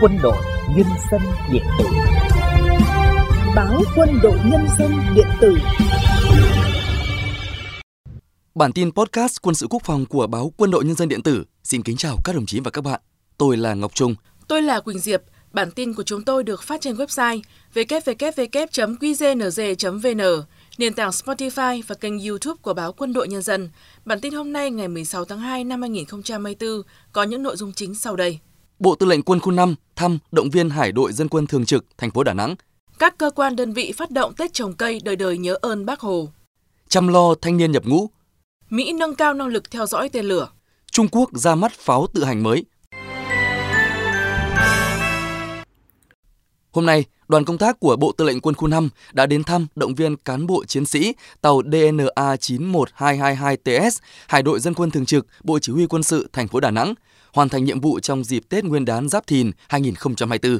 [0.00, 0.36] Quân đội
[0.76, 1.20] Nhân dân
[1.52, 1.84] điện tử
[3.56, 5.58] Báo Quân đội Nhân dân điện tử
[8.54, 11.44] Bản tin podcast quân sự quốc phòng của báo Quân đội Nhân dân điện tử
[11.62, 13.00] xin kính chào các đồng chí và các bạn.
[13.38, 14.14] Tôi là Ngọc Trung.
[14.48, 15.22] Tôi là Quỳnh Diệp.
[15.52, 17.40] Bản tin của chúng tôi được phát trên website
[17.74, 19.02] www.qznz.vn,
[20.78, 23.70] nền tảng Spotify và kênh YouTube của báo Quân đội Nhân dân.
[24.04, 27.94] Bản tin hôm nay ngày 16 tháng 2 năm 2024 có những nội dung chính
[27.94, 28.38] sau đây.
[28.78, 31.84] Bộ Tư lệnh Quân khu 5 thăm động viên Hải đội dân quân thường trực
[31.98, 32.54] thành phố Đà Nẵng.
[32.98, 36.00] Các cơ quan đơn vị phát động Tết trồng cây đời đời nhớ ơn Bác
[36.00, 36.28] Hồ.
[36.88, 38.10] Chăm lo thanh niên nhập ngũ.
[38.70, 40.48] Mỹ nâng cao năng lực theo dõi tên lửa.
[40.92, 42.64] Trung Quốc ra mắt pháo tự hành mới.
[46.72, 49.66] Hôm nay, đoàn công tác của Bộ Tư lệnh Quân khu 5 đã đến thăm
[49.74, 53.90] động viên cán bộ chiến sĩ tàu DNA 91222TS,
[54.26, 56.94] Hải đội dân quân thường trực, Bộ Chỉ huy quân sự thành phố Đà Nẵng,
[57.32, 60.58] hoàn thành nhiệm vụ trong dịp Tết Nguyên đán Giáp Thìn 2024.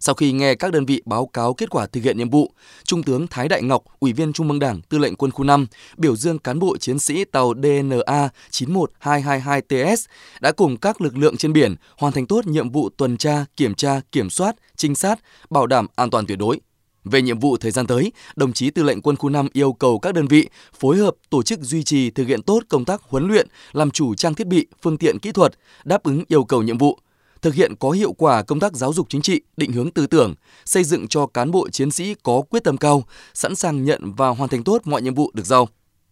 [0.00, 2.52] Sau khi nghe các đơn vị báo cáo kết quả thực hiện nhiệm vụ,
[2.84, 5.66] Trung tướng Thái Đại Ngọc, Ủy viên Trung ương Đảng, Tư lệnh Quân khu 5,
[5.96, 10.06] biểu dương cán bộ chiến sĩ tàu DNA 91222TS
[10.40, 13.74] đã cùng các lực lượng trên biển hoàn thành tốt nhiệm vụ tuần tra, kiểm
[13.74, 15.18] tra, kiểm soát, trinh sát,
[15.50, 16.60] bảo đảm an toàn tuyệt đối.
[17.04, 19.98] Về nhiệm vụ thời gian tới, đồng chí Tư lệnh Quân khu 5 yêu cầu
[19.98, 20.48] các đơn vị
[20.80, 24.14] phối hợp tổ chức duy trì thực hiện tốt công tác huấn luyện, làm chủ
[24.14, 25.52] trang thiết bị, phương tiện kỹ thuật,
[25.84, 26.98] đáp ứng yêu cầu nhiệm vụ,
[27.42, 30.34] thực hiện có hiệu quả công tác giáo dục chính trị, định hướng tư tưởng,
[30.64, 34.28] xây dựng cho cán bộ chiến sĩ có quyết tâm cao, sẵn sàng nhận và
[34.28, 35.68] hoàn thành tốt mọi nhiệm vụ được giao.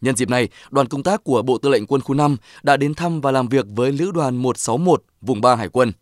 [0.00, 2.94] Nhân dịp này, đoàn công tác của Bộ Tư lệnh Quân khu 5 đã đến
[2.94, 5.92] thăm và làm việc với Lữ đoàn 161 vùng 3 Hải quân.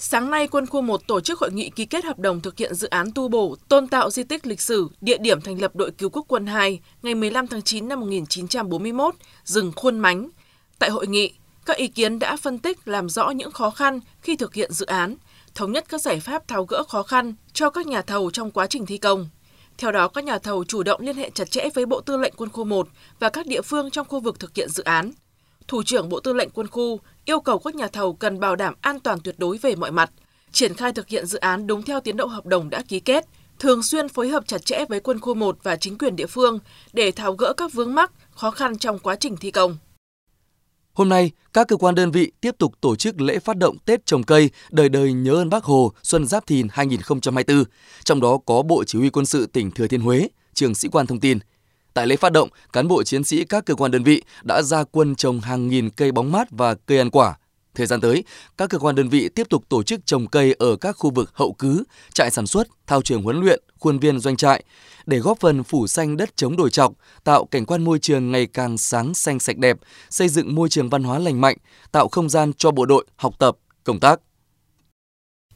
[0.00, 2.74] Sáng nay, Quân khu 1 tổ chức hội nghị ký kết hợp đồng thực hiện
[2.74, 5.90] dự án tu bổ, tôn tạo di tích lịch sử, địa điểm thành lập đội
[5.90, 10.30] cứu quốc quân 2 ngày 15 tháng 9 năm 1941, rừng Khuôn Mánh.
[10.78, 11.32] Tại hội nghị,
[11.66, 14.86] các ý kiến đã phân tích làm rõ những khó khăn khi thực hiện dự
[14.86, 15.14] án,
[15.54, 18.66] thống nhất các giải pháp tháo gỡ khó khăn cho các nhà thầu trong quá
[18.66, 19.28] trình thi công.
[19.78, 22.34] Theo đó, các nhà thầu chủ động liên hệ chặt chẽ với Bộ Tư lệnh
[22.36, 22.88] Quân khu 1
[23.20, 25.12] và các địa phương trong khu vực thực hiện dự án.
[25.68, 28.74] Thủ trưởng Bộ Tư lệnh Quân khu yêu cầu các nhà thầu cần bảo đảm
[28.80, 30.10] an toàn tuyệt đối về mọi mặt,
[30.52, 33.24] triển khai thực hiện dự án đúng theo tiến độ hợp đồng đã ký kết,
[33.58, 36.58] thường xuyên phối hợp chặt chẽ với Quân khu 1 và chính quyền địa phương
[36.92, 39.76] để tháo gỡ các vướng mắc, khó khăn trong quá trình thi công.
[40.92, 44.06] Hôm nay, các cơ quan đơn vị tiếp tục tổ chức lễ phát động Tết
[44.06, 47.64] trồng cây đời đời nhớ ơn Bác Hồ Xuân Giáp Thìn 2024,
[48.04, 51.06] trong đó có Bộ Chỉ huy quân sự tỉnh Thừa Thiên Huế, trường sĩ quan
[51.06, 51.38] thông tin.
[51.94, 54.84] Tại lễ phát động, cán bộ chiến sĩ các cơ quan đơn vị đã ra
[54.84, 57.38] quân trồng hàng nghìn cây bóng mát và cây ăn quả.
[57.74, 58.24] Thời gian tới,
[58.56, 61.30] các cơ quan đơn vị tiếp tục tổ chức trồng cây ở các khu vực
[61.34, 64.64] hậu cứ, trại sản xuất, thao trường huấn luyện, khuôn viên doanh trại
[65.06, 66.92] để góp phần phủ xanh đất chống đồi trọc,
[67.24, 69.76] tạo cảnh quan môi trường ngày càng sáng xanh sạch đẹp,
[70.10, 71.56] xây dựng môi trường văn hóa lành mạnh,
[71.92, 74.20] tạo không gian cho bộ đội học tập, công tác.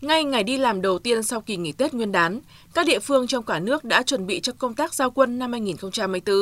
[0.03, 2.41] Ngay ngày đi làm đầu tiên sau kỳ nghỉ Tết Nguyên đán,
[2.75, 5.53] các địa phương trong cả nước đã chuẩn bị cho công tác giao quân năm
[5.53, 6.37] 2024.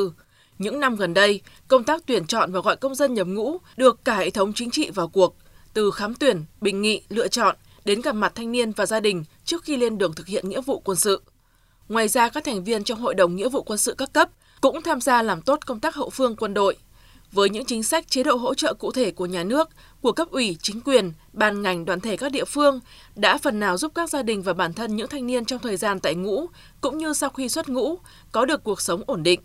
[0.57, 4.05] Những năm gần đây, công tác tuyển chọn và gọi công dân nhập ngũ được
[4.05, 5.35] cả hệ thống chính trị vào cuộc,
[5.73, 7.55] từ khám tuyển, bình nghị, lựa chọn
[7.85, 10.61] đến gặp mặt thanh niên và gia đình trước khi lên đường thực hiện nghĩa
[10.61, 11.21] vụ quân sự.
[11.89, 14.29] Ngoài ra, các thành viên trong Hội đồng Nghĩa vụ quân sự các cấp
[14.61, 16.77] cũng tham gia làm tốt công tác hậu phương quân đội.
[17.31, 19.69] Với những chính sách chế độ hỗ trợ cụ thể của nhà nước,
[20.01, 22.79] của cấp ủy, chính quyền, ban ngành đoàn thể các địa phương
[23.15, 25.77] đã phần nào giúp các gia đình và bản thân những thanh niên trong thời
[25.77, 26.45] gian tại ngũ
[26.81, 27.97] cũng như sau khi xuất ngũ
[28.31, 29.39] có được cuộc sống ổn định.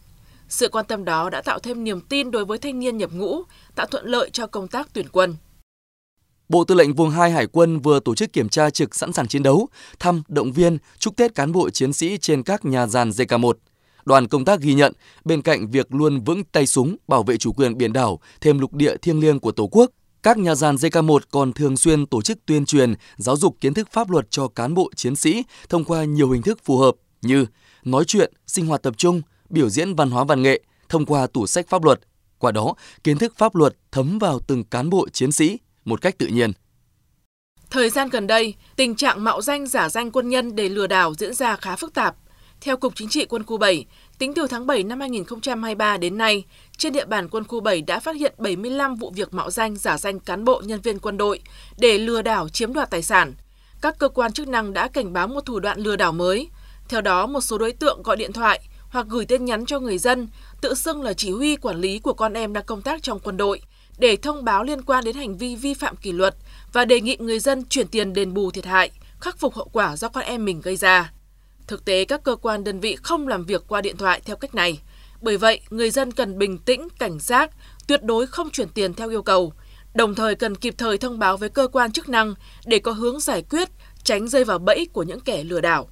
[0.49, 3.43] Sự quan tâm đó đã tạo thêm niềm tin đối với thanh niên nhập ngũ,
[3.75, 5.37] tạo thuận lợi cho công tác tuyển quân.
[6.49, 9.29] Bộ Tư lệnh Vùng 2 Hải quân vừa tổ chức kiểm tra trực sẵn sàng
[9.29, 13.11] chiến đấu, thăm, động viên, chúc Tết cán bộ chiến sĩ trên các nhà giàn
[13.11, 13.53] JK1.
[14.07, 14.93] Đoàn công tác ghi nhận,
[15.25, 18.75] bên cạnh việc luôn vững tay súng bảo vệ chủ quyền biển đảo, thêm lục
[18.75, 19.91] địa thiêng liêng của Tổ quốc,
[20.23, 23.89] các nhà giàn JK1 còn thường xuyên tổ chức tuyên truyền, giáo dục kiến thức
[23.93, 27.47] pháp luật cho cán bộ chiến sĩ thông qua nhiều hình thức phù hợp như
[27.85, 31.47] nói chuyện, sinh hoạt tập trung, biểu diễn văn hóa văn nghệ thông qua tủ
[31.47, 32.01] sách pháp luật.
[32.39, 32.75] Qua đó,
[33.05, 36.53] kiến thức pháp luật thấm vào từng cán bộ chiến sĩ một cách tự nhiên.
[37.71, 41.15] Thời gian gần đây, tình trạng mạo danh giả danh quân nhân để lừa đảo
[41.15, 42.17] diễn ra khá phức tạp.
[42.61, 43.87] Theo Cục Chính trị Quân khu 7,
[44.19, 46.45] tính từ tháng 7 năm 2023 đến nay,
[46.77, 49.99] trên địa bàn Quân khu 7 đã phát hiện 75 vụ việc mạo danh giả
[49.99, 51.41] danh cán bộ nhân viên quân đội
[51.79, 53.35] để lừa đảo chiếm đoạt tài sản.
[53.81, 56.49] Các cơ quan chức năng đã cảnh báo một thủ đoạn lừa đảo mới.
[56.89, 59.99] Theo đó, một số đối tượng gọi điện thoại hoặc gửi tin nhắn cho người
[59.99, 60.29] dân
[60.61, 63.37] tự xưng là chỉ huy quản lý của con em đang công tác trong quân
[63.37, 63.61] đội
[63.99, 66.35] để thông báo liên quan đến hành vi vi phạm kỷ luật
[66.73, 69.97] và đề nghị người dân chuyển tiền đền bù thiệt hại, khắc phục hậu quả
[69.97, 71.13] do con em mình gây ra.
[71.67, 74.55] Thực tế, các cơ quan đơn vị không làm việc qua điện thoại theo cách
[74.55, 74.81] này.
[75.21, 77.51] Bởi vậy, người dân cần bình tĩnh, cảnh giác,
[77.89, 79.53] tuyệt đối không chuyển tiền theo yêu cầu,
[79.95, 82.35] đồng thời cần kịp thời thông báo với cơ quan chức năng
[82.67, 83.69] để có hướng giải quyết,
[84.05, 85.89] tránh rơi vào bẫy của những kẻ lừa đảo.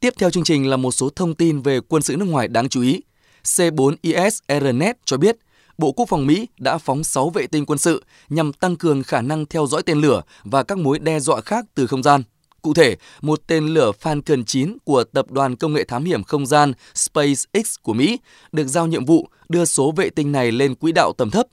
[0.00, 2.68] Tiếp theo chương trình là một số thông tin về quân sự nước ngoài đáng
[2.68, 3.00] chú ý.
[3.44, 5.36] C4IS Aeronet cho biết,
[5.78, 9.22] Bộ Quốc phòng Mỹ đã phóng 6 vệ tinh quân sự nhằm tăng cường khả
[9.22, 12.22] năng theo dõi tên lửa và các mối đe dọa khác từ không gian.
[12.62, 16.46] Cụ thể, một tên lửa Falcon 9 của tập đoàn công nghệ thám hiểm không
[16.46, 18.18] gian SpaceX của Mỹ
[18.52, 21.46] được giao nhiệm vụ đưa số vệ tinh này lên quỹ đạo tầm thấp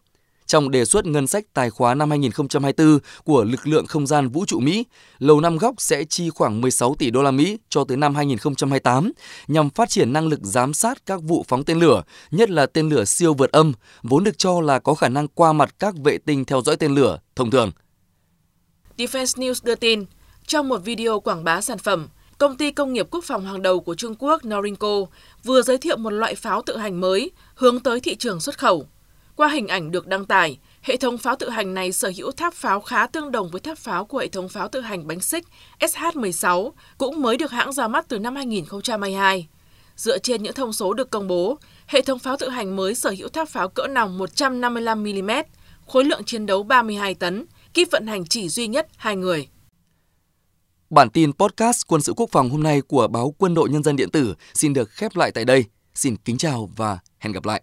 [0.45, 4.45] trong đề xuất ngân sách tài khóa năm 2024 của lực lượng không gian vũ
[4.45, 4.86] trụ Mỹ,
[5.19, 9.12] Lầu Năm Góc sẽ chi khoảng 16 tỷ đô la Mỹ cho tới năm 2028
[9.47, 12.89] nhằm phát triển năng lực giám sát các vụ phóng tên lửa, nhất là tên
[12.89, 16.18] lửa siêu vượt âm, vốn được cho là có khả năng qua mặt các vệ
[16.18, 17.71] tinh theo dõi tên lửa thông thường.
[18.98, 20.06] Defense News đưa tin,
[20.48, 22.07] trong một video quảng bá sản phẩm,
[22.38, 25.01] công ty công nghiệp quốc phòng hàng đầu của Trung Quốc Norinco
[25.44, 28.88] vừa giới thiệu một loại pháo tự hành mới hướng tới thị trường xuất khẩu.
[29.35, 32.53] Qua hình ảnh được đăng tải, hệ thống pháo tự hành này sở hữu tháp
[32.53, 35.43] pháo khá tương đồng với tháp pháo của hệ thống pháo tự hành bánh xích
[35.79, 39.47] SH-16, cũng mới được hãng ra mắt từ năm 2022.
[39.95, 43.15] Dựa trên những thông số được công bố, hệ thống pháo tự hành mới sở
[43.17, 45.43] hữu tháp pháo cỡ nòng 155mm,
[45.88, 49.47] khối lượng chiến đấu 32 tấn, kíp vận hành chỉ duy nhất hai người.
[50.89, 53.95] Bản tin podcast Quân sự Quốc phòng hôm nay của báo Quân đội Nhân dân
[53.95, 55.65] Điện tử xin được khép lại tại đây.
[55.93, 57.61] Xin kính chào và hẹn gặp lại.